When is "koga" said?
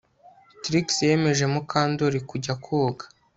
2.65-3.05